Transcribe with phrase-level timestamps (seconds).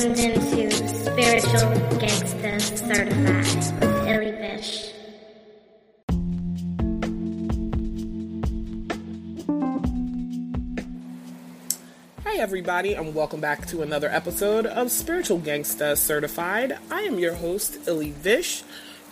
[0.00, 4.92] tuned into Spiritual Gangsta Certified with Illy Vish.
[12.24, 16.78] Hi, everybody, and welcome back to another episode of Spiritual Gangsta Certified.
[16.90, 18.62] I am your host, Illy Vish,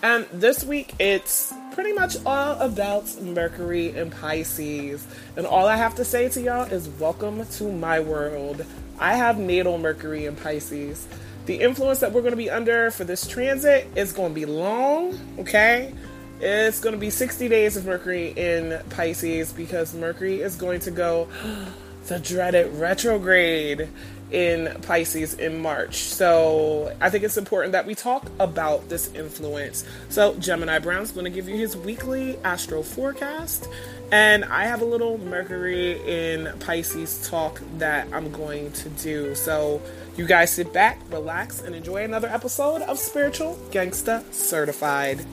[0.01, 5.05] and this week it's pretty much all about Mercury and Pisces.
[5.37, 8.65] And all I have to say to y'all is welcome to my world.
[8.99, 11.07] I have natal Mercury in Pisces.
[11.45, 14.45] The influence that we're going to be under for this transit is going to be
[14.45, 15.93] long, okay?
[16.41, 20.91] It's going to be 60 days of Mercury in Pisces because Mercury is going to
[20.91, 21.27] go
[22.07, 23.89] the dreaded retrograde
[24.31, 25.95] in Pisces in March.
[25.95, 29.83] So I think it's important that we talk about this influence.
[30.09, 33.67] So Gemini Brown's going to give you his weekly astro forecast.
[34.11, 39.35] And I have a little Mercury in Pisces talk that I'm going to do.
[39.35, 39.81] So
[40.17, 45.25] you guys sit back, relax, and enjoy another episode of Spiritual Gangsta Certified.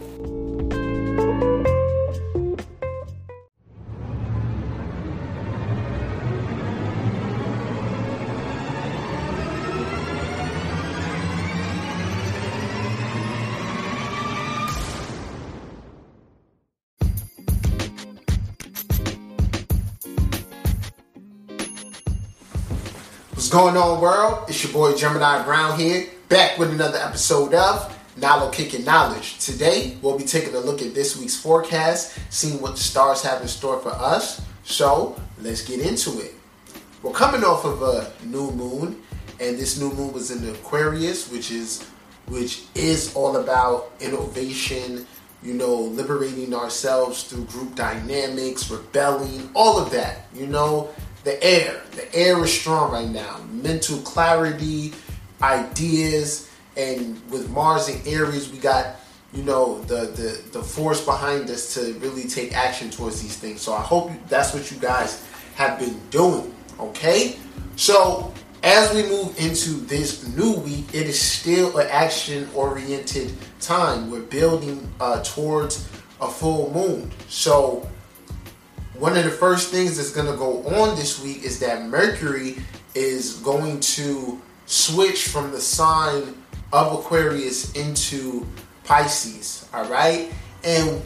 [23.46, 24.46] What's going on, world?
[24.48, 29.38] It's your boy Gemini Brown here, back with another episode of Nalo Kicking Knowledge.
[29.38, 33.40] Today, we'll be taking a look at this week's forecast, seeing what the stars have
[33.40, 34.44] in store for us.
[34.64, 36.34] So, let's get into it.
[37.04, 39.00] We're coming off of a new moon,
[39.38, 41.84] and this new moon was in the Aquarius, which is
[42.26, 45.06] which is all about innovation,
[45.44, 50.90] you know, liberating ourselves through group dynamics, rebelling, all of that, you know,
[51.26, 51.82] the air.
[51.90, 53.40] The air is strong right now.
[53.50, 54.92] Mental clarity,
[55.42, 58.94] ideas, and with Mars and Aries, we got
[59.32, 63.60] you know the the the force behind us to really take action towards these things.
[63.60, 66.54] So I hope that's what you guys have been doing.
[66.78, 67.36] Okay,
[67.74, 74.12] so as we move into this new week, it is still an action oriented time.
[74.12, 75.88] We're building uh, towards
[76.20, 77.10] a full moon.
[77.28, 77.90] So
[78.98, 82.56] one of the first things that's going to go on this week is that Mercury
[82.94, 86.42] is going to switch from the sign
[86.72, 88.46] of Aquarius into
[88.84, 89.68] Pisces.
[89.74, 90.32] All right.
[90.64, 91.02] And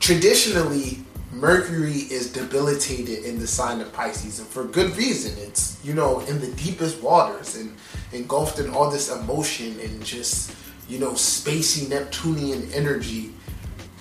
[0.00, 5.38] traditionally, Mercury is debilitated in the sign of Pisces, and for good reason.
[5.38, 7.76] It's, you know, in the deepest waters and
[8.12, 10.54] engulfed in all this emotion and just,
[10.88, 13.32] you know, spacey Neptunian energy.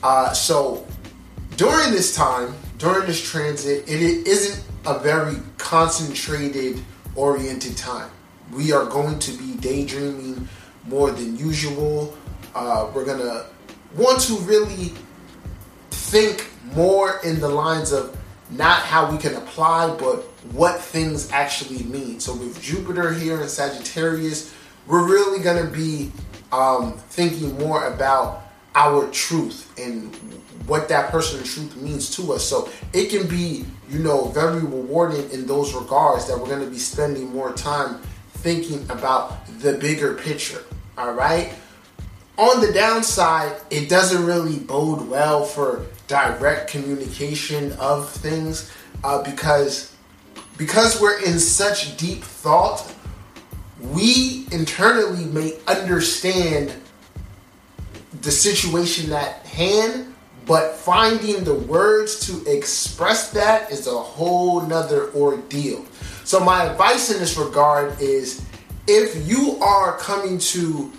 [0.01, 0.87] Uh, so
[1.57, 6.81] during this time, during this transit, it isn't a very concentrated,
[7.15, 8.11] oriented time.
[8.53, 10.47] We are going to be daydreaming
[10.85, 12.15] more than usual.
[12.53, 13.47] Uh, we're going to
[13.95, 14.93] want to really
[15.89, 18.15] think more in the lines of
[18.51, 20.21] not how we can apply, but
[20.53, 22.19] what things actually mean.
[22.19, 24.53] So with Jupiter here in Sagittarius,
[24.85, 26.11] we're really going to be
[26.51, 28.43] um, thinking more about
[28.75, 30.15] our truth and
[30.67, 32.45] what that person's truth means to us.
[32.45, 36.69] So it can be, you know, very rewarding in those regards that we're going to
[36.69, 38.01] be spending more time
[38.35, 40.63] thinking about the bigger picture.
[40.97, 41.53] All right.
[42.37, 48.71] On the downside, it doesn't really bode well for direct communication of things
[49.03, 49.95] uh, because
[50.57, 52.91] because we're in such deep thought,
[53.79, 56.73] we internally may understand
[58.21, 60.06] the situation at hand,
[60.47, 65.85] but finding the words to express that is a whole nother ordeal.
[66.23, 68.45] So, my advice in this regard is
[68.87, 70.91] if you are coming to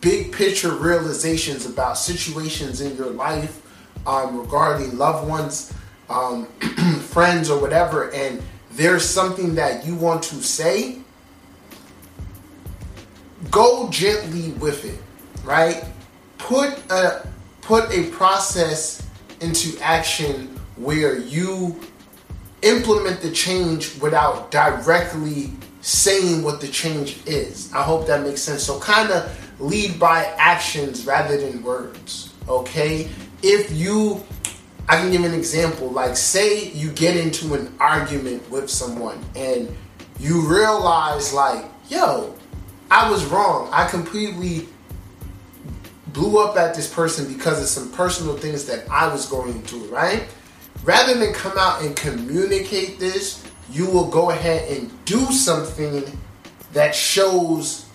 [0.00, 3.62] big picture realizations about situations in your life
[4.06, 5.72] um, regarding loved ones,
[6.08, 6.46] um,
[7.08, 8.42] friends, or whatever, and
[8.72, 10.98] there's something that you want to say,
[13.50, 15.00] go gently with it,
[15.44, 15.84] right?
[16.38, 17.26] Put a
[17.66, 19.06] put a process
[19.40, 20.46] into action
[20.76, 21.78] where you
[22.62, 27.72] implement the change without directly saying what the change is.
[27.72, 28.62] I hope that makes sense.
[28.62, 32.32] So kind of lead by actions rather than words.
[32.48, 33.10] Okay?
[33.42, 34.24] If you
[34.88, 35.90] I can give an example.
[35.90, 39.74] Like say you get into an argument with someone and
[40.20, 42.34] you realize like, yo,
[42.90, 43.68] I was wrong.
[43.72, 44.68] I completely
[46.16, 49.84] blew up at this person because of some personal things that I was going through,
[49.84, 50.26] right?
[50.82, 56.04] Rather than come out and communicate this, you will go ahead and do something
[56.72, 57.86] that shows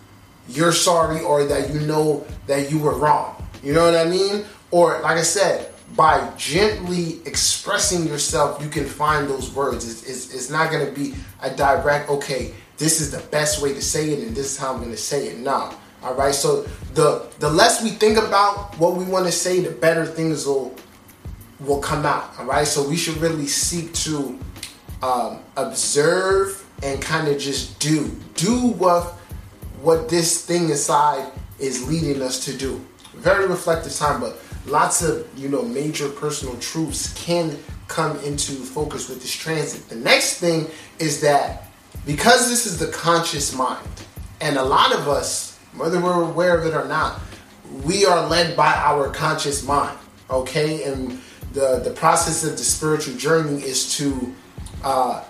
[0.48, 3.36] you're sorry or that you know that you were wrong.
[3.64, 4.46] You know what I mean?
[4.70, 9.90] Or like I said, by gently expressing yourself, you can find those words.
[9.90, 13.74] It's, it's, it's not going to be a direct, okay, this is the best way
[13.74, 15.40] to say it and this is how I'm going to say it.
[15.40, 15.74] No.
[16.04, 16.34] All right.
[16.34, 16.64] So
[16.94, 20.74] the the less we think about what we want to say, the better things will
[21.60, 22.32] will come out.
[22.40, 22.68] All right.
[22.68, 24.40] So we should really seek to
[25.04, 29.14] um, observe and kind of just do do what
[29.82, 32.84] what this thing inside is leading us to do.
[33.14, 37.58] Very reflective time, but lots of you know major personal truths can
[37.88, 39.88] come into focus with this transit.
[39.90, 40.68] The next thing
[40.98, 41.68] is that
[42.06, 43.86] because this is the conscious mind,
[44.40, 47.22] and a lot of us, whether we're aware of it or not,
[47.84, 49.98] we are led by our conscious mind.
[50.30, 51.20] Okay, and
[51.54, 54.34] the the process of the spiritual journey is to
[54.84, 55.24] uh,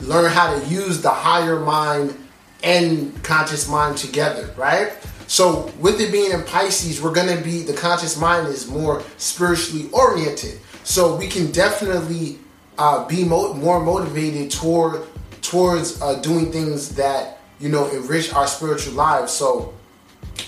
[0.00, 2.16] learn how to use the higher mind
[2.62, 4.92] and conscious mind together, right?
[5.26, 9.02] So, with it being in Pisces, we're going to be the conscious mind is more
[9.16, 10.58] spiritually oriented.
[10.82, 12.38] So, we can definitely
[12.78, 15.06] uh, be mo- more motivated toward
[15.42, 19.32] towards uh, doing things that you know enrich our spiritual lives.
[19.32, 19.74] So,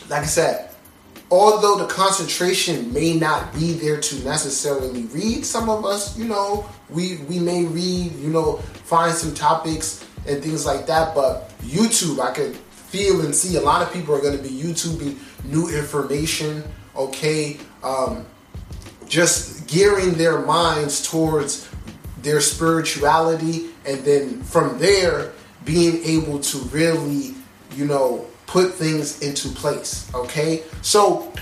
[0.08, 0.70] like I said,
[1.30, 6.68] although the concentration may not be there to necessarily read, some of us, you know,
[6.88, 11.14] we we may read, you know, find some topics and things like that.
[11.14, 14.50] But YouTube, I could feel and see a lot of people are going to be
[14.50, 16.64] YouTubing new information.
[16.94, 18.26] Okay, um,
[19.08, 21.68] just gearing their minds towards
[22.20, 25.32] their spirituality, and then from there
[25.64, 27.34] being able to really,
[27.74, 30.12] you know, put things into place.
[30.14, 31.32] Okay, so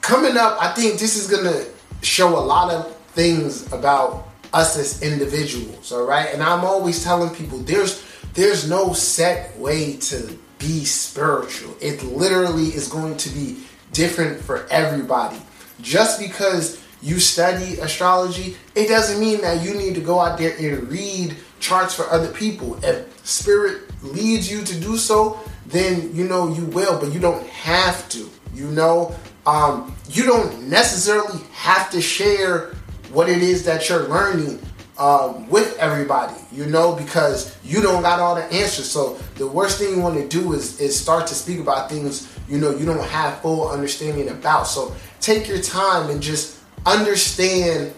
[0.00, 1.66] coming up, I think this is going to
[2.04, 5.92] show a lot of things about us as individuals.
[5.92, 8.04] All right, and I'm always telling people there's
[8.34, 11.76] there's no set way to be spiritual.
[11.80, 13.58] It literally is going to be
[13.92, 15.36] different for everybody.
[15.80, 20.56] Just because you study astrology, it doesn't mean that you need to go out there
[20.56, 22.78] and read charts for other people.
[22.84, 27.46] If spirit leads you to do so, then you know you will, but you don't
[27.46, 28.28] have to.
[28.54, 29.14] You know,
[29.46, 32.74] um, you don't necessarily have to share
[33.12, 34.60] what it is that you're learning
[34.98, 38.90] um, with everybody, you know, because you don't got all the answers.
[38.90, 42.28] So the worst thing you want to do is is start to speak about things
[42.48, 44.66] you know you don't have full understanding about.
[44.66, 47.94] So take your time and just understand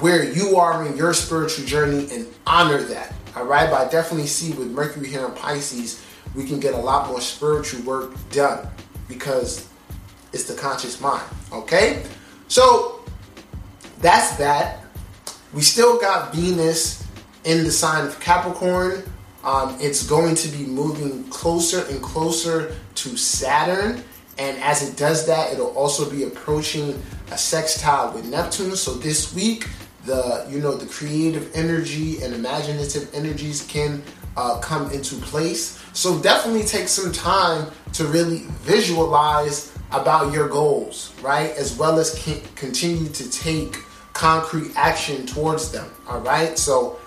[0.00, 3.14] where you are in your spiritual journey and honor that.
[3.36, 6.04] All right, but I definitely see with Mercury here in Pisces,
[6.34, 8.68] we can get a lot more spiritual work done
[9.08, 9.68] because
[10.32, 11.24] it's the conscious mind.
[11.52, 12.04] Okay,
[12.48, 13.00] so
[14.00, 14.84] that's that.
[15.52, 17.06] We still got Venus
[17.44, 19.02] in the sign of Capricorn.
[19.44, 24.02] Um, it's going to be moving closer and closer to Saturn.
[24.38, 28.76] And as it does that, it'll also be approaching a sextile with Neptune.
[28.76, 29.66] So this week,
[30.08, 34.02] the you know the creative energy and imaginative energies can
[34.36, 35.82] uh, come into place.
[35.92, 41.50] So definitely take some time to really visualize about your goals, right?
[41.56, 42.22] As well as
[42.54, 43.76] continue to take
[44.12, 45.90] concrete action towards them.
[46.08, 46.58] All right.
[46.58, 46.98] So,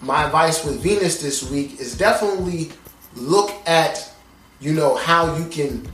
[0.00, 2.70] my advice with Venus this week is definitely
[3.14, 4.12] look at,
[4.60, 5.88] you know, how you can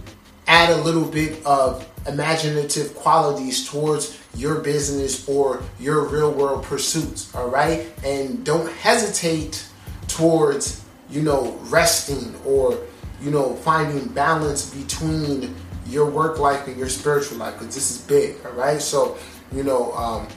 [0.62, 7.34] add a little bit of imaginative qualities towards your business or your real world pursuits.
[7.34, 7.92] All right.
[8.04, 9.66] And don't hesitate
[10.06, 12.78] towards, you know, resting or,
[13.20, 15.54] you know, finding balance between
[15.86, 18.36] your work life and your spiritual life because this is big.
[18.46, 18.80] All right.
[18.80, 19.16] So,
[19.52, 20.28] you know, um,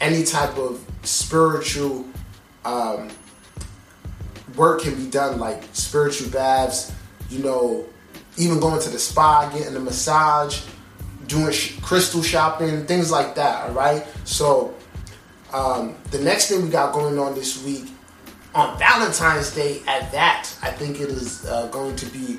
[0.00, 2.04] any type of spiritual
[2.64, 3.10] um,
[4.56, 6.92] work can be done, like spiritual baths,
[7.30, 7.86] you know,
[8.36, 10.62] even going to the spa, getting a massage,
[11.26, 13.68] doing sh- crystal shopping, things like that.
[13.68, 14.06] All right.
[14.24, 14.74] So
[15.52, 17.90] um, the next thing we got going on this week
[18.54, 22.38] on Valentine's Day, at that, I think it is uh, going to be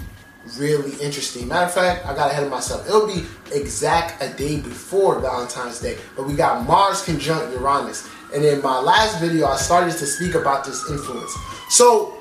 [0.58, 1.48] really interesting.
[1.48, 2.88] Matter of fact, I got ahead of myself.
[2.88, 8.08] It'll be exact a day before Valentine's Day, but we got Mars conjunct Uranus.
[8.34, 11.34] And in my last video, I started to speak about this influence.
[11.70, 12.18] So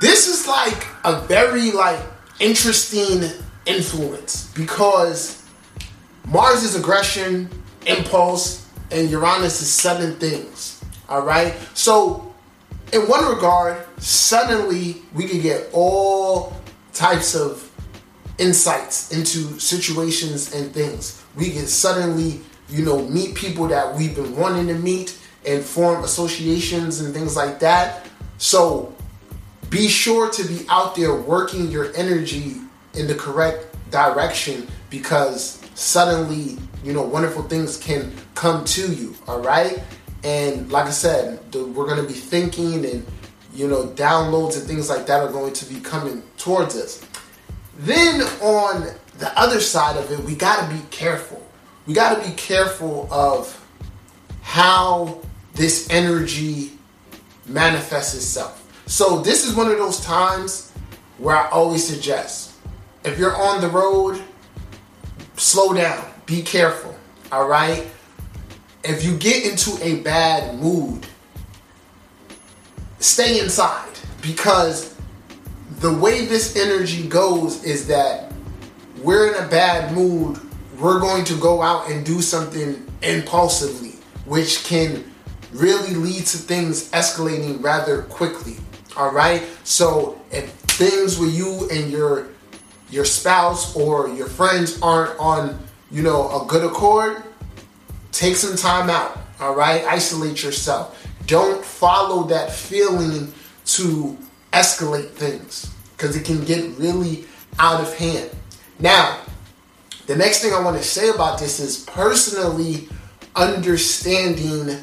[0.00, 2.00] this is like a very like
[2.40, 3.30] interesting
[3.66, 5.46] influence because
[6.26, 7.48] Mars is aggression,
[7.86, 10.82] impulse, and Uranus is sudden things.
[11.08, 11.54] All right.
[11.74, 12.34] So
[12.92, 16.56] in one regard, suddenly we could get all
[16.92, 17.70] types of
[18.38, 21.22] insights into situations and things.
[21.36, 25.16] We can suddenly, you know, meet people that we've been wanting to meet
[25.46, 28.06] and form associations and things like that.
[28.38, 28.94] So
[29.70, 32.56] be sure to be out there working your energy
[32.94, 39.40] in the correct direction because suddenly, you know, wonderful things can come to you, all
[39.40, 39.82] right?
[40.24, 43.06] And like I said, the, we're going to be thinking and,
[43.54, 47.04] you know, downloads and things like that are going to be coming towards us.
[47.78, 51.46] Then on the other side of it, we got to be careful.
[51.86, 53.56] We got to be careful of
[54.42, 55.20] how
[55.54, 56.72] this energy
[57.46, 58.59] manifests itself.
[58.90, 60.72] So this is one of those times
[61.18, 62.54] where I always suggest
[63.04, 64.20] if you're on the road,
[65.36, 66.96] slow down, be careful,
[67.30, 67.86] all right?
[68.82, 71.06] If you get into a bad mood,
[72.98, 73.92] stay inside
[74.22, 74.96] because
[75.78, 78.32] the way this energy goes is that
[79.04, 80.40] we're in a bad mood,
[80.80, 85.04] we're going to go out and do something impulsively, which can
[85.52, 88.56] really lead to things escalating rather quickly.
[88.96, 89.42] All right.
[89.64, 92.28] So if things with you and your
[92.90, 95.58] your spouse or your friends aren't on,
[95.90, 97.22] you know, a good accord,
[98.10, 99.18] take some time out.
[99.38, 99.84] All right.
[99.84, 101.06] Isolate yourself.
[101.26, 103.32] Don't follow that feeling
[103.66, 104.18] to
[104.52, 107.24] escalate things because it can get really
[107.58, 108.30] out of hand.
[108.78, 109.20] Now,
[110.06, 112.88] the next thing I want to say about this is personally
[113.36, 114.82] understanding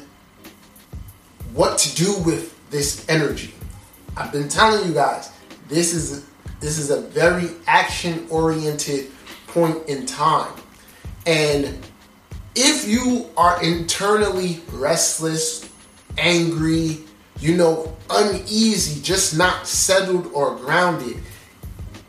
[1.52, 3.52] what to do with this energy.
[4.18, 5.30] I've been telling you guys,
[5.68, 6.26] this is
[6.58, 9.12] this is a very action oriented
[9.46, 10.52] point in time.
[11.24, 11.78] And
[12.56, 15.70] if you are internally restless,
[16.16, 16.98] angry,
[17.38, 21.18] you know, uneasy, just not settled or grounded,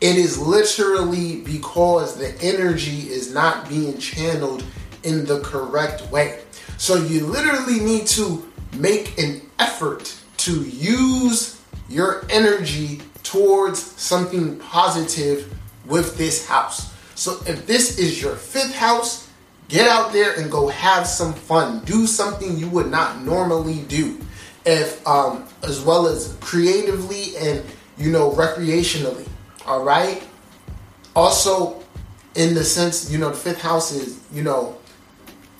[0.00, 4.64] it is literally because the energy is not being channeled
[5.04, 6.42] in the correct way.
[6.76, 11.59] So you literally need to make an effort to use
[11.90, 15.52] your energy towards something positive
[15.86, 16.94] with this house.
[17.14, 19.28] So if this is your fifth house,
[19.68, 21.80] get out there and go have some fun.
[21.80, 24.18] Do something you would not normally do.
[24.64, 27.62] If um, as well as creatively and
[27.98, 29.28] you know recreationally.
[29.66, 30.22] All right.
[31.16, 31.82] Also,
[32.34, 34.78] in the sense, you know, the fifth house is you know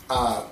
[0.09, 0.45] uh,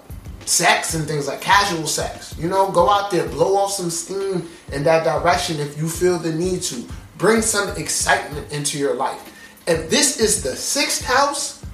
[0.48, 2.34] sex and things like casual sex.
[2.38, 6.18] You know, go out there, blow off some steam in that direction if you feel
[6.18, 6.84] the need to.
[7.18, 9.34] Bring some excitement into your life.
[9.66, 11.64] If this is the sixth house,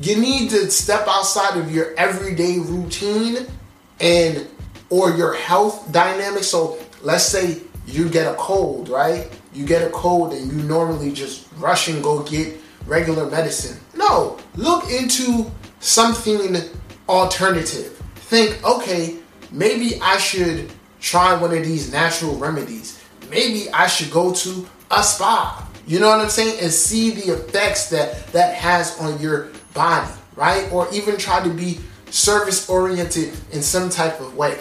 [0.00, 3.46] you need to step outside of your everyday routine
[4.00, 4.46] and
[4.88, 6.44] or your health dynamic.
[6.44, 9.28] So let's say you get a cold, right?
[9.52, 12.56] You get a cold and you normally just rush and go get
[12.86, 13.80] regular medicine.
[13.94, 16.56] No, look into something
[17.10, 17.96] alternative.
[18.14, 19.16] Think, okay,
[19.50, 23.02] maybe I should try one of these natural remedies.
[23.28, 25.68] Maybe I should go to a spa.
[25.86, 26.60] You know what I'm saying?
[26.62, 30.70] And see the effects that that has on your body, right?
[30.72, 34.58] Or even try to be service oriented in some type of way.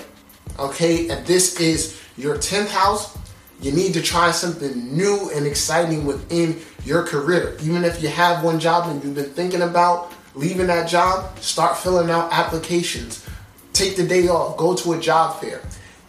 [0.57, 1.09] Okay?
[1.09, 3.17] And this is your 10th house.
[3.61, 7.57] You need to try something new and exciting within your career.
[7.61, 11.77] Even if you have one job and you've been thinking about leaving that job, start
[11.77, 13.27] filling out applications.
[13.73, 15.61] Take the day off, go to a job fair.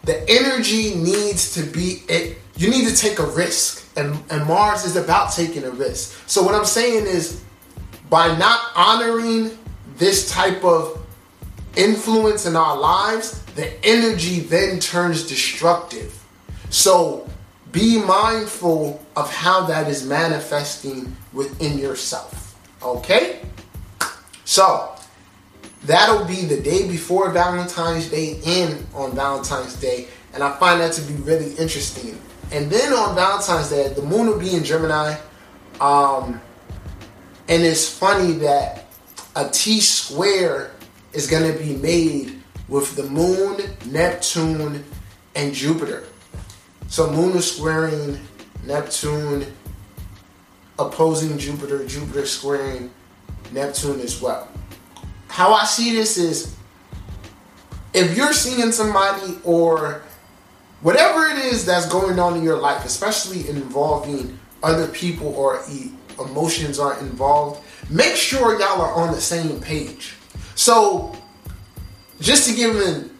[0.03, 2.37] The energy needs to be it.
[2.57, 6.27] You need to take a risk, and, and Mars is about taking a risk.
[6.27, 7.43] So what I'm saying is,
[8.09, 9.57] by not honoring
[9.97, 11.01] this type of
[11.75, 16.17] influence in our lives, the energy then turns destructive.
[16.69, 17.29] So
[17.71, 22.59] be mindful of how that is manifesting within yourself.
[22.83, 23.41] Okay?
[24.51, 24.93] So
[25.85, 30.09] that'll be the day before Valentine's Day and on Valentine's Day.
[30.33, 32.19] And I find that to be really interesting.
[32.51, 35.15] And then on Valentine's Day, the moon will be in Gemini.
[35.79, 36.41] Um,
[37.47, 38.87] and it's funny that
[39.37, 40.71] a T square
[41.13, 44.83] is going to be made with the moon, Neptune,
[45.33, 46.03] and Jupiter.
[46.89, 48.19] So moon is squaring
[48.65, 49.45] Neptune,
[50.77, 52.91] opposing Jupiter, Jupiter squaring
[53.51, 54.47] Neptune as well.
[55.27, 56.55] How I see this is
[57.93, 60.03] if you're seeing somebody or
[60.81, 65.63] whatever it is that's going on in your life, especially involving other people or
[66.19, 70.15] emotions are involved, make sure y'all are on the same page.
[70.55, 71.15] So,
[72.19, 73.11] just to give an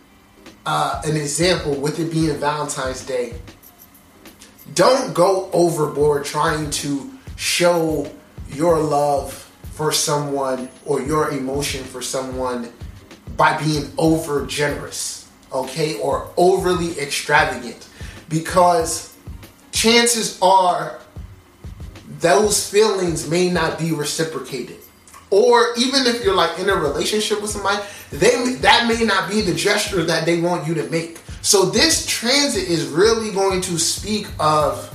[0.65, 3.33] uh, an example, with it being Valentine's Day,
[4.75, 8.09] don't go overboard trying to show
[8.49, 12.71] your love for someone or your emotion for someone
[13.37, 17.87] by being over generous, okay, or overly extravagant.
[18.29, 19.15] Because
[19.71, 20.99] chances are
[22.19, 24.77] those feelings may not be reciprocated.
[25.29, 29.41] Or even if you're like in a relationship with somebody, they that may not be
[29.41, 31.19] the gesture that they want you to make.
[31.41, 34.89] So this transit is really going to speak of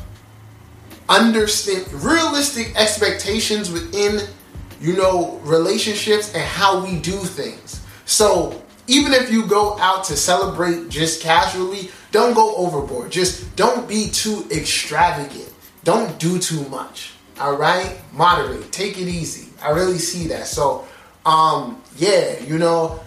[1.08, 4.20] understand realistic expectations within
[4.80, 7.84] you know relationships and how we do things.
[8.04, 13.10] So even if you go out to celebrate just casually, don't go overboard.
[13.10, 15.52] Just don't be too extravagant.
[15.84, 17.12] Don't do too much.
[17.40, 17.98] All right?
[18.12, 18.72] Moderate.
[18.72, 19.52] Take it easy.
[19.62, 20.46] I really see that.
[20.46, 20.86] So,
[21.24, 23.00] um, yeah, you know,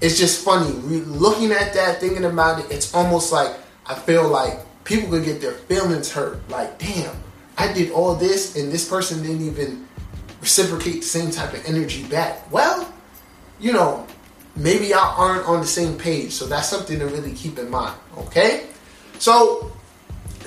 [0.00, 0.70] it's just funny.
[0.72, 3.54] Looking at that, thinking about it, it's almost like
[3.86, 6.38] I feel like people could get their feelings hurt.
[6.50, 7.14] Like, damn,
[7.58, 9.85] I did all this and this person didn't even
[10.40, 12.50] reciprocate the same type of energy back.
[12.52, 12.92] Well,
[13.58, 14.06] you know,
[14.54, 16.32] maybe y'all aren't on the same page.
[16.32, 17.96] So that's something to really keep in mind.
[18.18, 18.66] Okay?
[19.18, 19.72] So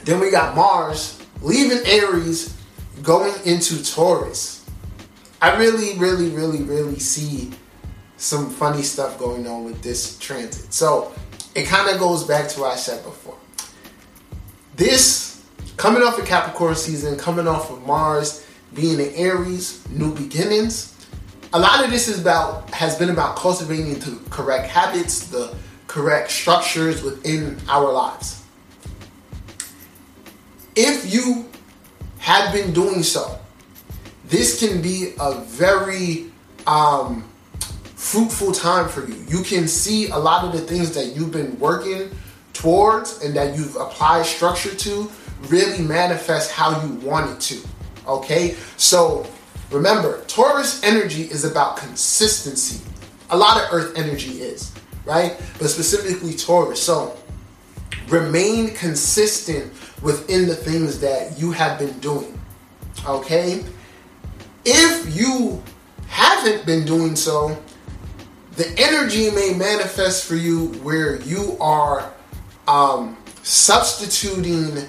[0.04, 2.56] then we got Mars leaving Aries,
[3.04, 4.66] going into Taurus.
[5.42, 7.52] I really, really, really, really see
[8.18, 10.74] some funny stuff going on with this transit.
[10.74, 11.14] So
[11.56, 13.38] it kind of goes back to what I said before.
[14.76, 15.46] This
[15.78, 20.96] coming off of Capricorn season, coming off of Mars being in Aries, new beginnings.
[21.54, 25.56] A lot of this is about has been about cultivating the correct habits, the
[25.88, 28.44] correct structures within our lives.
[30.76, 31.50] If you
[32.20, 33.40] have been doing so,
[34.26, 36.32] this can be a very
[36.68, 37.28] um,
[37.96, 39.16] fruitful time for you.
[39.28, 42.12] You can see a lot of the things that you've been working
[42.54, 45.12] towards and that you've applied structure to
[45.48, 47.68] really manifest how you want it to.
[48.10, 48.56] Okay?
[48.78, 49.26] So
[49.72, 52.84] remember, Taurus energy is about consistency.
[53.30, 54.74] A lot of earth energy is,
[55.06, 55.40] right?
[55.60, 56.82] But specifically Taurus.
[56.82, 57.18] So
[58.08, 59.72] remain consistent
[60.02, 62.40] within the things that you have been doing.
[63.08, 63.64] Okay?
[64.66, 65.62] If you
[66.08, 67.58] haven't been doing so,
[68.56, 72.12] the energy may manifest for you where you are
[72.68, 74.86] um, substituting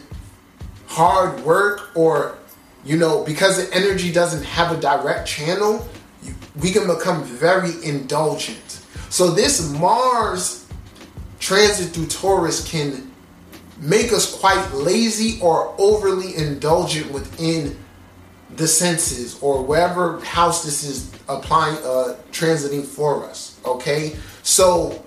[0.86, 2.36] hard work or
[2.84, 5.86] you know because the energy doesn't have a direct channel
[6.60, 8.84] we can become very indulgent.
[9.08, 10.66] So this mars
[11.38, 13.10] transit through taurus can
[13.78, 17.76] make us quite lazy or overly indulgent within
[18.56, 24.16] the senses or wherever house this is applying uh transiting for us okay?
[24.42, 25.02] So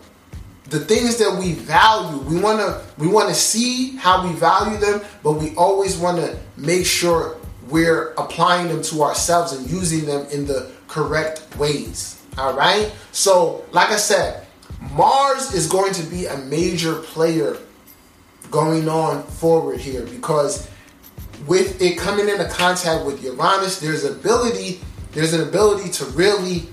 [0.69, 4.79] the things that we value we want to we want to see how we value
[4.79, 7.37] them but we always want to make sure
[7.69, 12.91] we're applying them to ourselves and using them in the correct ways all right?
[13.11, 14.45] So like i said
[14.91, 17.57] mars is going to be a major player
[18.51, 20.69] going on forward here because
[21.47, 24.79] with it coming into contact with uranus there's ability
[25.13, 26.67] there's an ability to really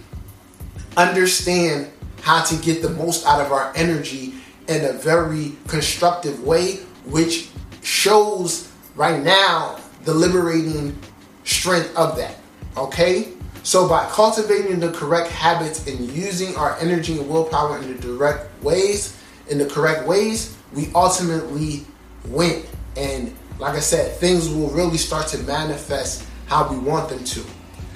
[0.97, 1.91] understand
[2.23, 4.35] how to get the most out of our energy
[4.69, 6.77] in a very constructive way,
[7.07, 7.49] which
[7.83, 10.99] shows right now the liberating
[11.45, 12.37] strength of that.
[12.77, 13.33] Okay?
[13.63, 18.63] So, by cultivating the correct habits and using our energy and willpower in the direct
[18.63, 19.17] ways,
[19.49, 21.85] in the correct ways, we ultimately
[22.27, 22.63] win.
[22.97, 27.45] And like I said, things will really start to manifest how we want them to.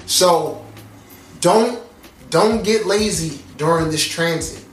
[0.06, 0.64] So,
[1.40, 1.82] don't
[2.30, 4.64] don't get lazy during this transit.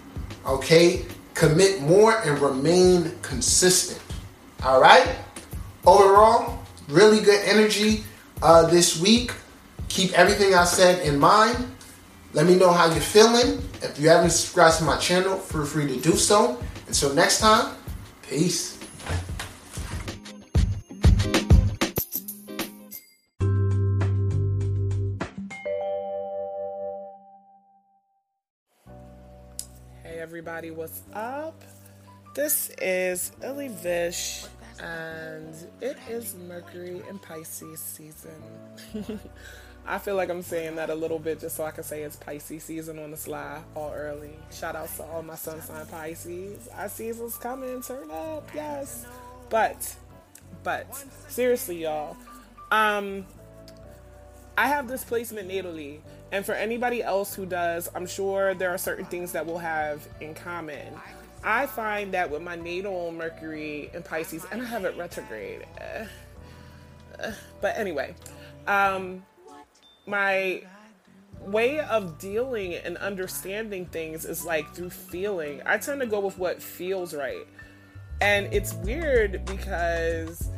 [0.45, 1.05] Okay?
[1.35, 4.01] Commit more and remain consistent.
[4.63, 5.15] All right?
[5.85, 6.60] Overall,
[6.91, 8.03] really good energy
[8.41, 9.33] uh, this week.
[9.87, 11.57] Keep everything I said in mind.
[12.33, 13.61] Let me know how you're feeling.
[13.81, 16.61] If you haven't subscribed to my channel, feel free to do so.
[16.87, 17.75] Until next time,
[18.29, 18.77] peace.
[30.03, 31.63] Hey everybody, what's up?
[32.33, 34.45] This is Illy Vish,
[34.79, 38.41] and it is Mercury in Pisces season.
[39.85, 42.15] I feel like I'm saying that a little bit just so I can say it's
[42.15, 44.31] Pisces season on the sly all early.
[44.51, 46.67] Shout out to all my sun sign Pisces.
[46.75, 49.05] Our season's coming, turn up, yes.
[49.49, 49.95] But,
[50.63, 52.15] but seriously, y'all,
[52.71, 53.25] um,
[54.57, 55.99] I have this placement natally,
[56.31, 60.07] and for anybody else who does, I'm sure there are certain things that we'll have
[60.19, 60.93] in common.
[61.43, 65.65] I find that with my natal Mercury in Pisces, and I have it retrograde.
[65.79, 68.15] Uh, but anyway,
[68.67, 69.23] um,
[70.05, 70.63] my
[71.41, 75.61] way of dealing and understanding things is like through feeling.
[75.65, 77.47] I tend to go with what feels right.
[78.21, 80.49] And it's weird because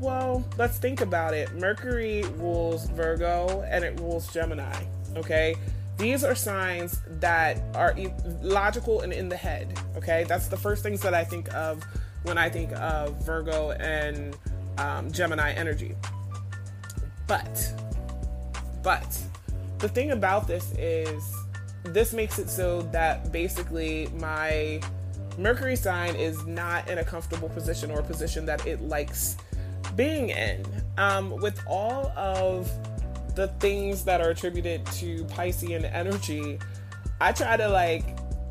[0.00, 1.54] well, let's think about it.
[1.54, 4.82] Mercury rules Virgo and it rules Gemini.
[5.16, 5.54] Okay,
[6.00, 7.94] these are signs that are
[8.40, 9.78] logical and in the head.
[9.96, 11.82] Okay, that's the first things that I think of
[12.22, 14.36] when I think of Virgo and
[14.78, 15.94] um, Gemini energy.
[17.26, 17.74] But,
[18.82, 19.22] but
[19.78, 21.22] the thing about this is
[21.84, 24.80] this makes it so that basically my
[25.38, 29.36] Mercury sign is not in a comfortable position or a position that it likes
[29.96, 30.64] being in.
[30.98, 32.70] Um, with all of
[33.40, 36.58] the things that are attributed to Piscean energy,
[37.22, 38.04] I try to like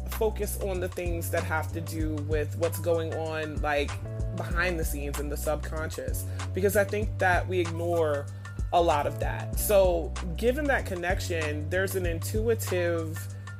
[0.10, 3.92] focus on the things that have to do with what's going on, like
[4.36, 6.26] behind the scenes in the subconscious,
[6.56, 8.26] because I think that we ignore
[8.74, 9.60] a lot of that.
[9.60, 13.16] So, given that connection, there's an intuitive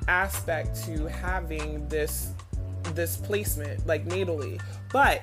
[0.08, 2.32] aspect to having this
[2.94, 4.60] this placement like natally.
[4.92, 5.22] But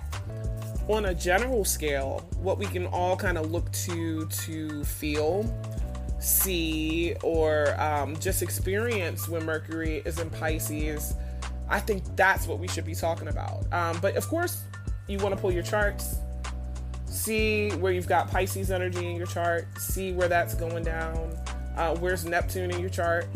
[0.87, 5.43] on a general scale, what we can all kind of look to to feel,
[6.19, 11.13] see, or um, just experience when Mercury is in Pisces,
[11.69, 13.71] I think that's what we should be talking about.
[13.71, 14.63] Um, but of course,
[15.07, 16.17] you want to pull your charts,
[17.05, 21.37] see where you've got Pisces energy in your chart, see where that's going down.
[21.75, 23.27] Uh, where's Neptune in your chart?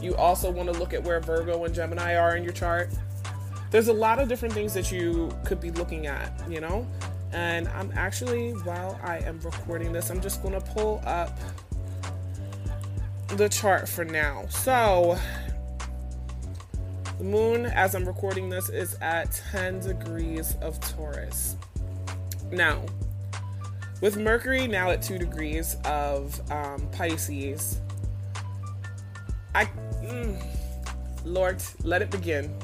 [0.00, 2.90] You also want to look at where Virgo and Gemini are in your chart.
[3.70, 6.86] There's a lot of different things that you could be looking at, you know?
[7.32, 11.38] And I'm actually, while I am recording this, I'm just going to pull up
[13.28, 14.46] the chart for now.
[14.50, 15.18] So,
[17.18, 21.56] the moon, as I'm recording this, is at 10 degrees of Taurus.
[22.50, 22.84] Now,
[24.02, 27.80] with Mercury now at 2 degrees of um, Pisces,
[29.54, 30.36] I mm,
[31.24, 32.54] Lord, let it begin.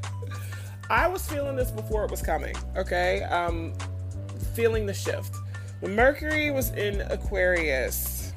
[0.90, 3.22] I was feeling this before it was coming, okay?
[3.24, 3.74] Um,
[4.58, 5.36] feeling the shift.
[5.78, 8.32] When Mercury was in Aquarius,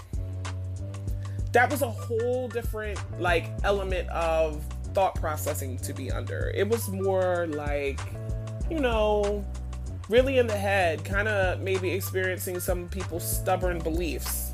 [1.51, 6.51] that was a whole different like element of thought processing to be under.
[6.53, 7.99] It was more like,
[8.69, 9.43] you know,
[10.09, 14.51] really in the head, kind of maybe experiencing some people's stubborn beliefs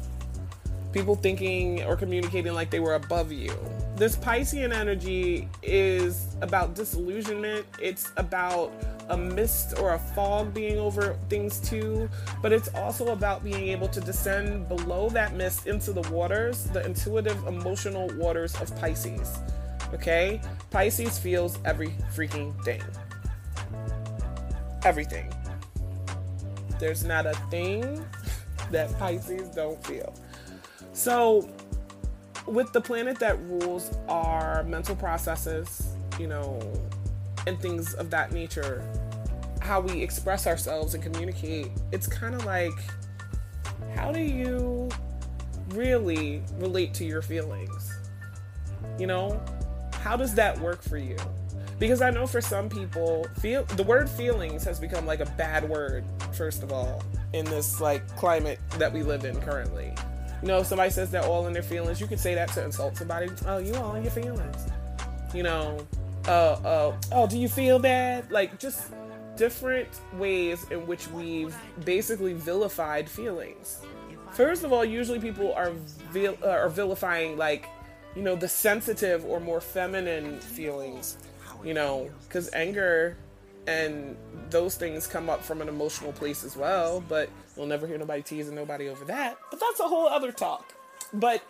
[0.94, 3.56] people thinking or communicating like they were above you.
[3.96, 8.72] This Piscean energy is about disillusionment, it's about
[9.10, 12.10] a mist or a fog being over things too,
[12.42, 16.86] but it's also about being able to descend below that mist into the waters, the
[16.86, 19.40] intuitive, emotional waters of Pisces.
[19.94, 20.42] Okay?
[20.72, 22.82] Pisces feels every freaking thing.
[24.84, 25.34] Everything.
[26.80, 28.06] There's not a thing
[28.72, 30.14] that Pisces don't feel.
[30.94, 31.50] So,
[32.46, 36.60] with the planet that rules our mental processes, you know,
[37.46, 38.84] and things of that nature,
[39.68, 42.74] how we express ourselves and communicate, it's kind of like,
[43.96, 44.90] how do you
[45.70, 47.94] really relate to your feelings?
[48.98, 49.40] You know,
[49.92, 51.18] how does that work for you?
[51.80, 55.68] Because I know for some people, feel the word feelings has become like a bad
[55.70, 57.04] word, first of all,
[57.34, 59.94] in this like climate that we live in currently.
[60.42, 62.64] You know, if somebody says they're all in their feelings, you could say that to
[62.64, 63.30] insult somebody.
[63.46, 64.68] Oh, you all in your feelings.
[65.34, 65.86] You know,
[66.28, 68.32] uh, uh, oh, do you feel bad?
[68.32, 68.92] Like just
[69.38, 73.80] different ways in which we've basically vilified feelings.
[74.34, 75.72] First of all, usually people are
[76.12, 77.68] vil- uh, are vilifying like,
[78.16, 81.18] you know, the sensitive or more feminine feelings.
[81.64, 83.18] You know, because anger
[83.68, 84.16] and
[84.50, 88.24] those things come up from an emotional place as well but you'll never hear nobody
[88.24, 90.74] teasing nobody over that but that's a whole other talk
[91.14, 91.44] but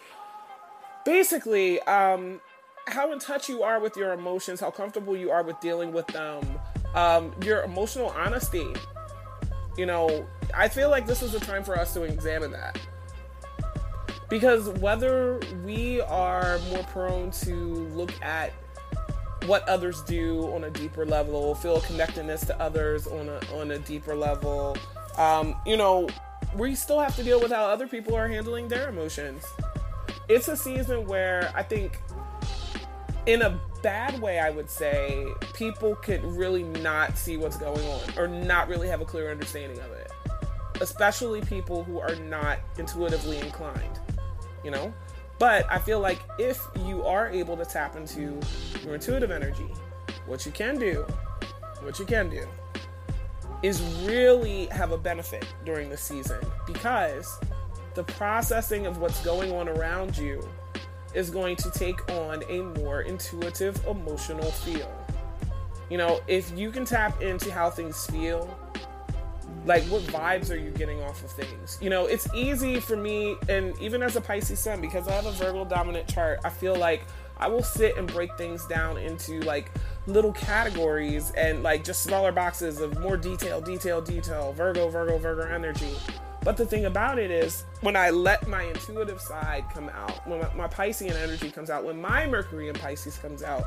[1.06, 2.42] basically um,
[2.88, 6.08] how in touch you are with your emotions how comfortable you are with dealing with
[6.08, 6.44] them
[6.96, 8.68] um, your emotional honesty
[9.78, 12.80] you know i feel like this is a time for us to examine that
[14.30, 17.54] because whether we are more prone to
[17.94, 18.52] look at
[19.48, 23.80] what others do on a deeper level, feel connectedness to others on a on a
[23.80, 24.78] deeper level.
[25.18, 26.08] Um, you know,
[26.56, 29.46] we still have to deal with how other people are handling their emotions.
[30.28, 32.00] It's a season where I think,
[33.26, 38.02] in a bad way, I would say, people could really not see what's going on
[38.18, 40.12] or not really have a clear understanding of it.
[40.82, 44.02] Especially people who are not intuitively inclined,
[44.62, 44.94] you know?
[45.40, 48.38] But I feel like if you are able to tap into
[48.84, 49.70] your intuitive energy,
[50.26, 51.06] what you can do,
[51.80, 52.46] what you can do,
[53.64, 57.40] is really have a benefit during the season because
[57.94, 60.46] the processing of what's going on around you
[61.18, 64.90] is going to take on a more intuitive emotional feel.
[65.90, 68.48] You know, if you can tap into how things feel
[69.66, 71.78] Like, what vibes are you getting off of things?
[71.82, 75.26] You know, it's easy for me, and even as a Pisces sun, because I have
[75.26, 77.04] a Virgo dominant chart, I feel like
[77.38, 79.72] I will sit and break things down into like
[80.06, 85.44] little categories and like just smaller boxes of more detail, detail, detail, Virgo, Virgo, Virgo
[85.44, 85.96] energy.
[86.48, 90.40] But the thing about it is, when I let my intuitive side come out, when
[90.40, 93.66] my, my Piscean energy comes out, when my Mercury in Pisces comes out,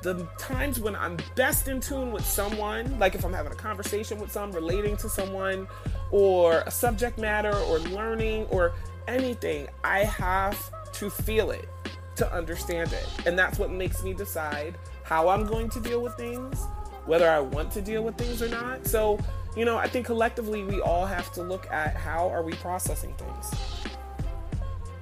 [0.00, 4.18] the times when I'm best in tune with someone, like if I'm having a conversation
[4.18, 5.68] with someone, relating to someone,
[6.10, 8.72] or a subject matter, or learning, or
[9.06, 10.58] anything, I have
[10.94, 11.68] to feel it
[12.16, 13.06] to understand it.
[13.26, 16.58] And that's what makes me decide how I'm going to deal with things,
[17.04, 18.86] whether I want to deal with things or not.
[18.86, 19.18] So,
[19.56, 23.14] you know, I think collectively we all have to look at how are we processing
[23.14, 23.54] things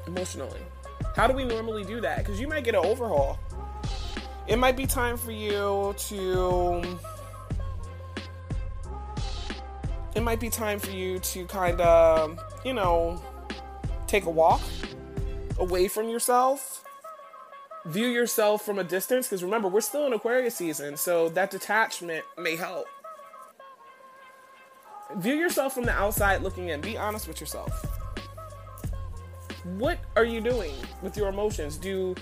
[0.06, 0.60] emotionally.
[1.16, 2.18] How do we normally do that?
[2.18, 3.38] Because you might get an overhaul.
[4.46, 6.98] It might be time for you to.
[10.14, 13.22] It might be time for you to kind of, you know,
[14.06, 14.60] take a walk
[15.58, 16.84] away from yourself.
[17.86, 19.28] View yourself from a distance.
[19.28, 20.96] Because remember, we're still in Aquarius season.
[20.96, 22.86] So that detachment may help
[25.16, 26.80] view yourself from the outside looking in.
[26.80, 27.84] Be honest with yourself.
[29.76, 31.76] What are you doing with your emotions?
[31.76, 32.14] Do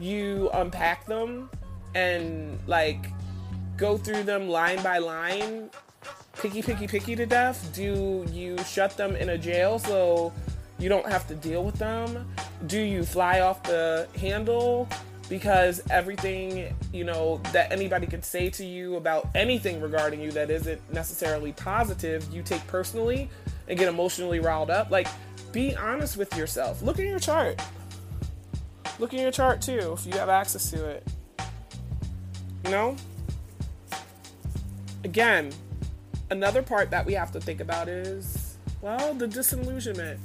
[0.00, 1.50] you unpack them
[1.94, 3.06] and like
[3.76, 5.70] go through them line by line,
[6.40, 7.70] picky, picky, picky to death?
[7.74, 10.32] Do you shut them in a jail so
[10.78, 12.26] you don't have to deal with them?
[12.66, 14.88] Do you fly off the handle?
[15.28, 20.50] Because everything you know that anybody could say to you about anything regarding you that
[20.50, 23.28] isn't necessarily positive you take personally
[23.68, 24.90] and get emotionally riled up.
[24.90, 25.08] Like
[25.52, 26.82] be honest with yourself.
[26.82, 27.60] Look at your chart.
[28.98, 31.06] Look at your chart too if you have access to it.
[32.64, 32.96] You know?
[35.04, 35.52] Again
[36.30, 40.20] another part that we have to think about is well the disillusionment.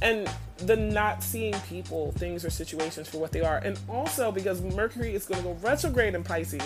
[0.00, 0.30] And
[0.66, 3.58] the not seeing people, things, or situations for what they are.
[3.58, 6.62] And also because Mercury is going to go retrograde in Pisces.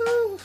[0.00, 0.38] Ooh,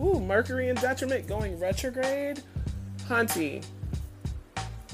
[0.00, 2.42] Ooh Mercury in detriment going retrograde.
[3.06, 3.64] Hunty.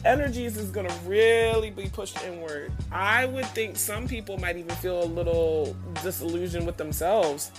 [0.05, 2.73] Energies is going to really be pushed inward.
[2.93, 7.51] I would think some people might even feel a little disillusioned with themselves.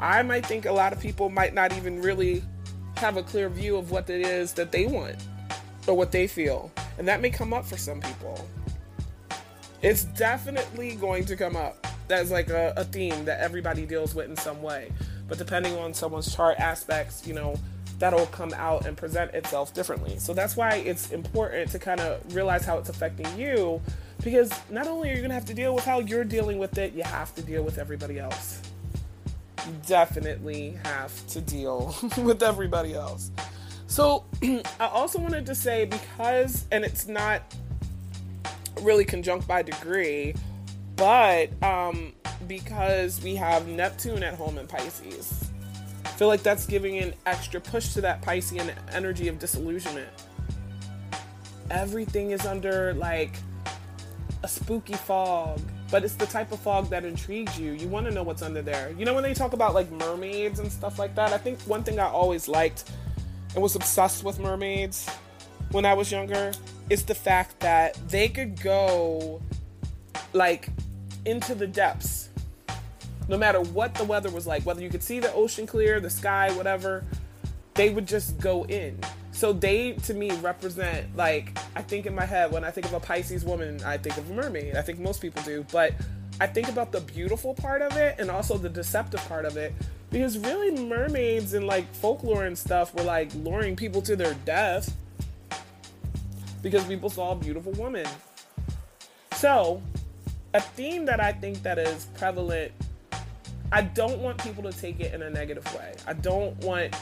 [0.00, 2.42] I might think a lot of people might not even really
[2.96, 5.16] have a clear view of what it is that they want
[5.86, 6.70] or what they feel.
[6.98, 8.46] And that may come up for some people.
[9.82, 11.86] It's definitely going to come up.
[12.08, 14.92] That's like a, a theme that everybody deals with in some way.
[15.28, 17.56] But depending on someone's chart aspects, you know,
[17.98, 20.18] that'll come out and present itself differently.
[20.18, 23.80] So that's why it's important to kind of realize how it's affecting you
[24.22, 26.78] because not only are you going to have to deal with how you're dealing with
[26.78, 28.60] it, you have to deal with everybody else.
[29.66, 33.30] You definitely have to deal with everybody else.
[33.92, 34.24] So
[34.80, 37.42] I also wanted to say because, and it's not
[38.80, 40.34] really conjunct by degree,
[40.96, 42.14] but um,
[42.48, 45.50] because we have Neptune at home in Pisces,
[46.06, 50.08] I feel like that's giving an extra push to that Piscean energy of disillusionment.
[51.70, 53.36] Everything is under like
[54.42, 57.72] a spooky fog, but it's the type of fog that intrigues you.
[57.72, 58.94] You want to know what's under there.
[58.96, 61.84] You know, when they talk about like mermaids and stuff like that, I think one
[61.84, 62.90] thing I always liked
[63.54, 65.08] and was obsessed with mermaids
[65.70, 66.52] when I was younger
[66.90, 69.40] is the fact that they could go
[70.32, 70.68] like
[71.24, 72.30] into the depths
[73.28, 76.10] no matter what the weather was like, whether you could see the ocean clear, the
[76.10, 77.04] sky, whatever,
[77.74, 78.98] they would just go in.
[79.32, 82.92] So they to me represent like I think in my head when I think of
[82.92, 84.76] a Pisces woman, I think of a mermaid.
[84.76, 85.94] I think most people do, but
[86.42, 89.72] I think about the beautiful part of it and also the deceptive part of it
[90.10, 94.92] because really, mermaids and like folklore and stuff were like luring people to their death
[96.60, 98.06] because people saw a beautiful woman.
[99.34, 99.80] So,
[100.52, 102.72] a theme that I think that is prevalent,
[103.70, 105.94] I don't want people to take it in a negative way.
[106.08, 106.92] I don't want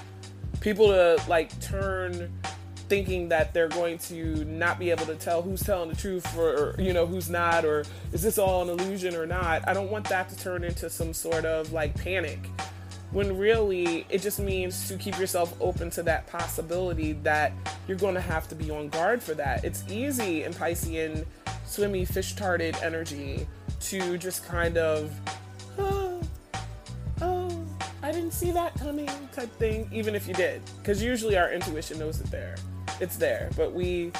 [0.60, 2.30] people to like turn
[2.90, 6.74] thinking that they're going to not be able to tell who's telling the truth or,
[6.78, 10.06] you know who's not or is this all an illusion or not i don't want
[10.08, 12.38] that to turn into some sort of like panic
[13.12, 17.52] when really it just means to keep yourself open to that possibility that
[17.88, 19.64] you're going to have to be on guard for that.
[19.64, 21.26] It's easy in Piscean,
[21.64, 23.46] swimmy, fish tarded energy
[23.80, 25.12] to just kind of,
[25.78, 26.20] oh,
[27.20, 27.66] oh,
[28.02, 30.62] I didn't see that coming type thing, even if you did.
[30.78, 32.54] Because usually our intuition knows it there.
[33.00, 33.50] It's there.
[33.56, 34.12] But we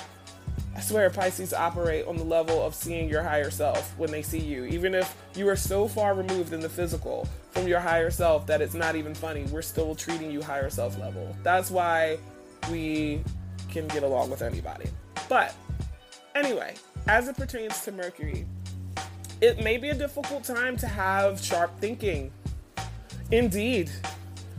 [0.77, 4.39] I swear Pisces operate on the level of seeing your higher self when they see
[4.39, 4.65] you.
[4.65, 8.63] Even if you are so far removed in the physical from your higher self that
[8.63, 11.35] it's not even funny, we're still treating you higher self level.
[11.43, 12.19] That's why
[12.71, 13.23] we
[13.69, 14.89] can get along with anybody.
[15.29, 15.55] But
[16.35, 16.75] anyway,
[17.09, 18.47] as it pertains to Mercury,
[19.41, 22.31] it may be a difficult time to have sharp thinking.
[23.33, 23.91] Indeed,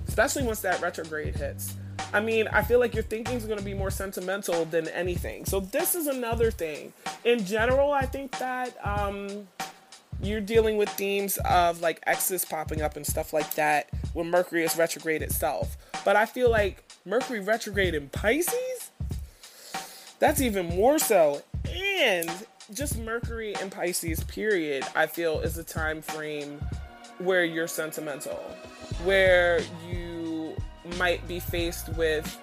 [0.08, 1.76] especially once that retrograde hits.
[2.14, 5.46] I mean, I feel like your thinking is going to be more sentimental than anything.
[5.46, 6.92] So this is another thing.
[7.24, 9.48] In general, I think that um,
[10.22, 14.64] you're dealing with themes of like exes popping up and stuff like that when Mercury
[14.64, 15.78] is retrograde itself.
[16.04, 18.92] But I feel like Mercury retrograde in Pisces,
[20.20, 21.42] that's even more so.
[21.66, 22.30] And
[22.74, 26.60] just Mercury in Pisces, period, I feel is a time frame
[27.20, 28.40] where you're sentimental,
[29.04, 30.11] where you
[30.98, 32.38] might be faced with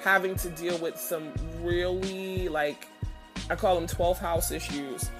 [0.00, 2.88] having to deal with some really like
[3.50, 5.10] I call them 12 house issues.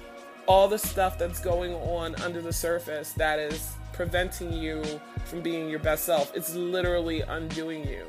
[0.45, 4.83] All the stuff that's going on under the surface that is preventing you
[5.25, 6.35] from being your best self.
[6.35, 8.05] It's literally undoing you.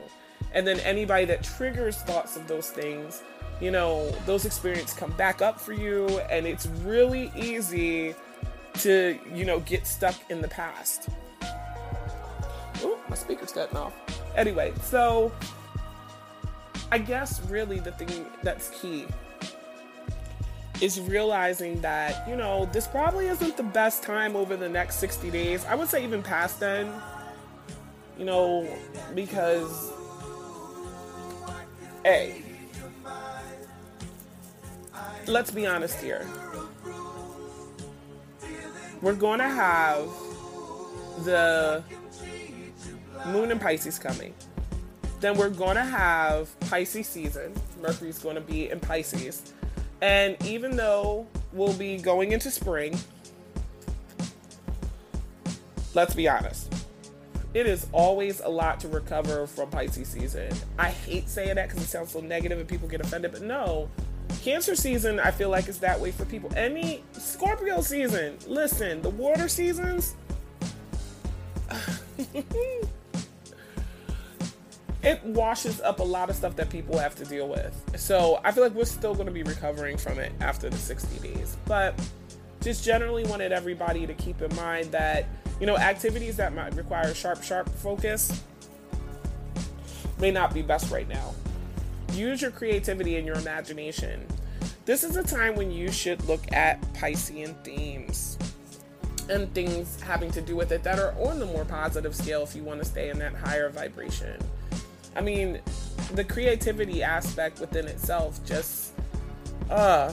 [0.53, 3.23] And then anybody that triggers thoughts of those things,
[3.61, 8.15] you know, those experiences come back up for you and it's really easy
[8.75, 11.09] to, you know, get stuck in the past.
[12.83, 13.93] Oh, my speaker's cutting off.
[14.37, 15.33] Anyway, so
[16.91, 19.07] I guess really the thing that's key
[20.81, 25.31] is realizing that, you know, this probably isn't the best time over the next 60
[25.31, 25.65] days.
[25.67, 26.93] I would say even past then,
[28.19, 28.69] you know,
[29.15, 29.93] because,
[32.05, 32.43] A,
[35.27, 36.27] let's be honest here.
[39.01, 40.09] We're going to have
[41.25, 41.83] the
[43.27, 44.35] Moon and Pisces coming.
[45.21, 47.55] Then we're going to have Pisces season.
[47.81, 49.55] Mercury's going to be in Pisces.
[50.03, 52.99] And even though we'll be going into spring,
[55.95, 56.73] let's be honest.
[57.55, 60.53] It is always a lot to recover from Pisces season.
[60.79, 63.89] I hate saying that because it sounds so negative and people get offended, but no.
[64.43, 66.53] Cancer season, I feel like is that way for people.
[66.57, 70.17] Any Scorpio season, listen, the water seasons,
[75.05, 77.75] it washes up a lot of stuff that people have to deal with.
[77.97, 81.21] So I feel like we're still going to be recovering from it after the 60
[81.21, 81.57] days.
[81.67, 81.95] But
[82.63, 85.27] just generally wanted everybody to keep in mind that,
[85.61, 88.43] you know, activities that might require sharp, sharp focus
[90.19, 91.35] may not be best right now.
[92.13, 94.27] Use your creativity and your imagination.
[94.87, 98.39] This is a time when you should look at Piscean themes
[99.29, 102.55] and things having to do with it that are on the more positive scale if
[102.55, 104.39] you want to stay in that higher vibration.
[105.17, 105.61] I mean,
[106.13, 108.93] the creativity aspect within itself just,
[109.71, 110.13] uh,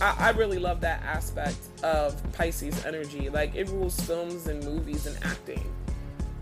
[0.00, 3.28] I, I really love that aspect of Pisces energy.
[3.28, 5.62] Like, it rules films and movies and acting.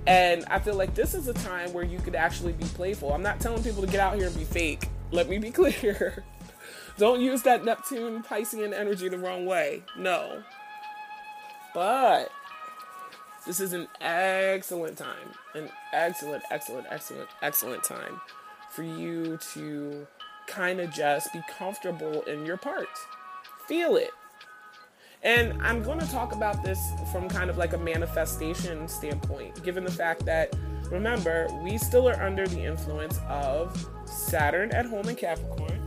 [0.07, 3.13] And I feel like this is a time where you could actually be playful.
[3.13, 4.89] I'm not telling people to get out here and be fake.
[5.11, 6.25] Let me be clear.
[6.97, 9.83] Don't use that Neptune Piscean energy the wrong way.
[9.97, 10.43] No.
[11.75, 12.33] But
[13.47, 18.21] this is an excellent time, an excellent, excellent, excellent, excellent time
[18.71, 20.07] for you to
[20.47, 22.89] kind of just be comfortable in your part.
[23.67, 24.11] Feel it.
[25.23, 26.79] And I'm going to talk about this
[27.11, 30.55] from kind of like a manifestation standpoint, given the fact that,
[30.91, 35.81] remember, we still are under the influence of Saturn at home in Capricorn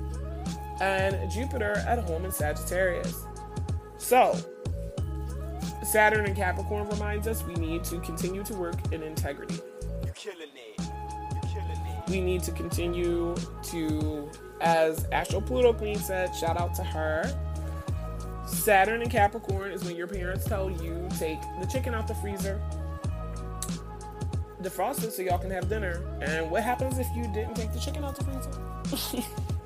[0.82, 3.24] and Jupiter at home in Sagittarius.
[3.98, 4.36] So,
[5.84, 9.60] Saturn and Capricorn reminds us we need to continue to work in integrity.
[10.04, 10.80] You're killing it.
[10.80, 12.10] You're killing it.
[12.10, 14.30] We need to continue to,
[14.62, 17.24] as Astro Pluto Queen said, shout out to her.
[18.46, 22.62] Saturn and Capricorn is when your parents tell you take the chicken out the freezer,
[24.62, 26.04] defrost it so y'all can have dinner.
[26.22, 29.28] And what happens if you didn't take the chicken out the freezer?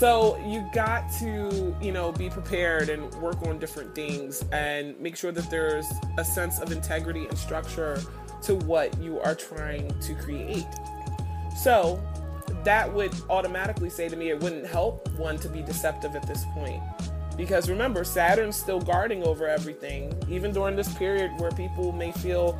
[0.00, 5.14] So you got to, you know, be prepared and work on different things and make
[5.14, 8.00] sure that there's a sense of integrity and structure
[8.44, 10.64] to what you are trying to create.
[11.54, 12.02] So
[12.64, 16.46] that would automatically say to me it wouldn't help one to be deceptive at this
[16.54, 16.82] point.
[17.36, 22.58] Because remember, Saturn's still guarding over everything, even during this period where people may feel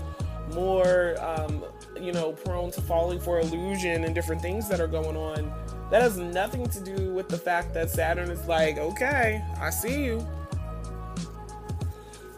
[0.53, 1.65] more, um,
[1.99, 5.51] you know, prone to falling for illusion and different things that are going on
[5.91, 10.05] that has nothing to do with the fact that Saturn is like, okay, I see
[10.05, 10.27] you.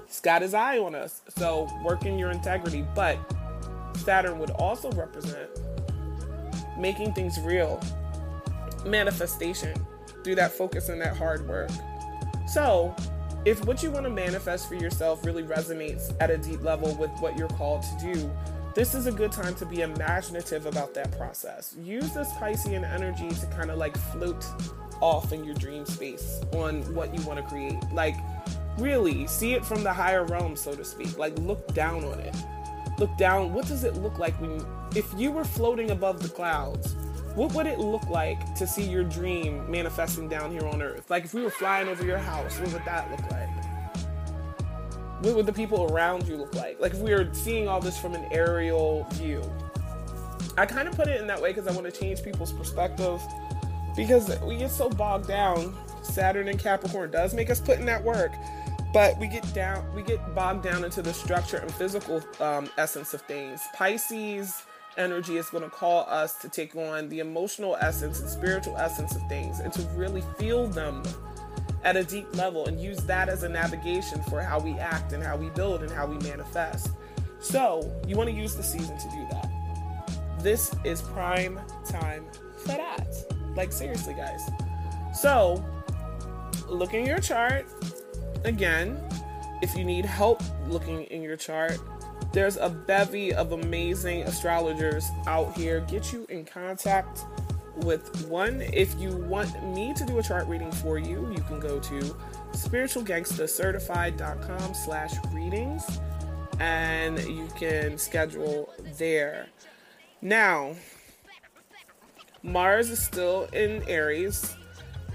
[0.06, 1.20] He's got his eye on us.
[1.36, 2.84] So work in your integrity.
[2.94, 3.18] But
[3.96, 5.50] Saturn would also represent
[6.78, 7.80] making things real,
[8.84, 9.74] manifestation,
[10.24, 11.70] through that focus and that hard work.
[12.46, 12.94] So,
[13.44, 17.10] if what you want to manifest for yourself really resonates at a deep level with
[17.20, 18.30] what you're called to do,
[18.74, 21.74] this is a good time to be imaginative about that process.
[21.78, 24.44] Use this Piscean energy to kind of like float
[25.00, 27.78] off in your dream space on what you want to create.
[27.92, 28.16] Like,
[28.78, 31.18] really, see it from the higher realm, so to speak.
[31.18, 32.34] Like, look down on it.
[32.98, 33.52] Look down.
[33.52, 34.64] What does it look like when,
[34.94, 36.94] if you were floating above the clouds?
[37.34, 41.10] What would it look like to see your dream manifesting down here on earth?
[41.10, 43.41] Like if we were flying over your house, what would that look like?
[45.22, 46.80] What would the people around you look like?
[46.80, 49.42] Like if we were seeing all this from an aerial view.
[50.58, 53.22] I kind of put it in that way because I want to change people's perspective
[53.96, 55.76] because we get so bogged down.
[56.02, 58.32] Saturn and Capricorn does make us put in that work,
[58.92, 63.14] but we get down, we get bogged down into the structure and physical um, essence
[63.14, 63.60] of things.
[63.74, 64.64] Pisces
[64.96, 69.14] energy is going to call us to take on the emotional essence and spiritual essence
[69.14, 71.02] of things and to really feel them
[71.84, 75.22] at a deep level and use that as a navigation for how we act and
[75.22, 76.90] how we build and how we manifest.
[77.40, 79.50] So, you want to use the season to do that.
[80.40, 82.24] This is prime time
[82.58, 83.08] for that.
[83.56, 84.40] Like, seriously, guys.
[85.14, 85.64] So,
[86.68, 87.66] look in your chart.
[88.44, 89.00] Again,
[89.60, 91.78] if you need help looking in your chart,
[92.32, 95.80] there's a bevy of amazing astrologers out here.
[95.80, 97.24] Get you in contact
[97.76, 98.60] with one.
[98.60, 102.00] If you want me to do a chart reading for you, you can go to
[102.52, 106.00] spiritualgangstacertified.com slash readings
[106.60, 109.48] and you can schedule there.
[110.20, 110.74] Now,
[112.42, 114.54] Mars is still in Aries.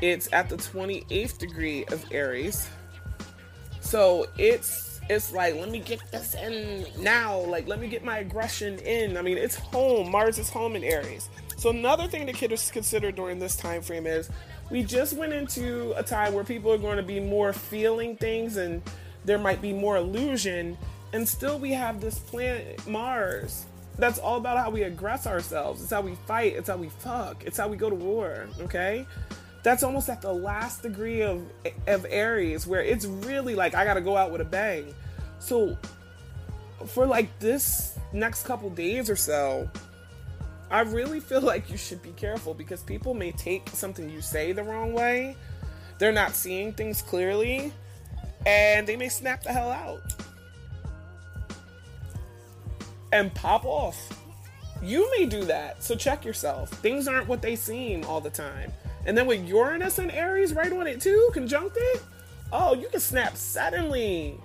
[0.01, 2.67] It's at the 28th degree of Aries.
[3.81, 8.17] So it's it's like let me get this in now like let me get my
[8.17, 12.33] aggression in i mean it's home mars is home in aries so another thing to
[12.33, 14.29] consider during this time frame is
[14.69, 18.57] we just went into a time where people are going to be more feeling things
[18.57, 18.81] and
[19.25, 20.77] there might be more illusion
[21.13, 23.65] and still we have this planet mars.
[23.97, 25.81] That's all about how we aggress ourselves.
[25.81, 26.53] It's how we fight.
[26.53, 27.43] It's how we fuck.
[27.43, 29.07] It's how we go to war okay?
[29.63, 31.43] That's almost at the last degree of
[31.87, 34.93] of Aries where it's really like I got to go out with a bang.
[35.39, 35.75] So
[36.85, 39.67] for like this next couple days or so,
[40.69, 44.51] I really feel like you should be careful because people may take something you say
[44.51, 45.35] the wrong way.
[45.97, 47.71] They're not seeing things clearly
[48.45, 50.01] and they may snap the hell out
[53.11, 53.97] and pop off.
[54.81, 56.69] You may do that, so check yourself.
[56.69, 58.71] Things aren't what they seem all the time.
[59.05, 62.03] And then with Uranus and Aries right on it too, conjunct it,
[62.51, 64.37] oh, you can snap suddenly.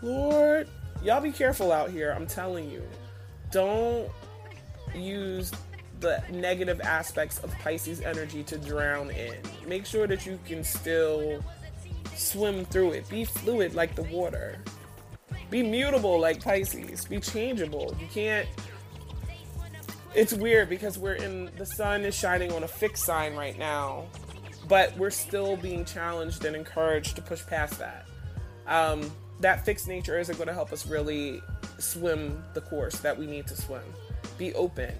[0.00, 0.68] Lord,
[1.02, 2.12] y'all be careful out here.
[2.12, 2.82] I'm telling you.
[3.52, 4.10] Don't
[4.94, 5.52] use
[6.00, 9.36] the negative aspects of Pisces energy to drown in.
[9.66, 11.42] Make sure that you can still
[12.14, 13.08] swim through it.
[13.08, 14.58] Be fluid like the water.
[15.50, 17.04] Be mutable like Pisces.
[17.04, 17.96] Be changeable.
[18.00, 18.48] You can't
[20.14, 24.04] it's weird because we're in the sun is shining on a fixed sign right now,
[24.68, 28.06] but we're still being challenged and encouraged to push past that.
[28.66, 31.40] Um, that fixed nature isn't going to help us really
[31.78, 33.82] swim the course that we need to swim.
[34.38, 34.94] Be open,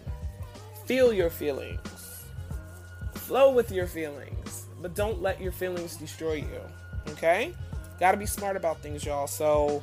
[0.86, 2.24] feel your feelings,
[3.14, 6.60] flow with your feelings, but don't let your feelings destroy you.
[7.10, 7.54] Okay?
[7.98, 9.26] Got to be smart about things, y'all.
[9.26, 9.82] So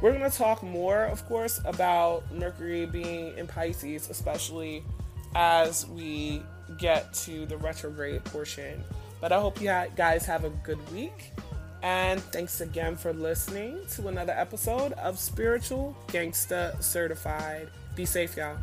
[0.00, 4.82] we're going to talk more, of course, about Mercury being in Pisces, especially
[5.34, 6.42] as we
[6.78, 8.82] get to the retrograde portion.
[9.20, 11.32] But I hope you guys have a good week.
[11.82, 17.68] And thanks again for listening to another episode of Spiritual Gangsta Certified.
[17.96, 18.58] Be safe, y'all.